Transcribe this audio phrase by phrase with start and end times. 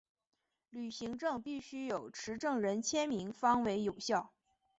[0.71, 4.31] 旅行证必须有持证人签名方为有效。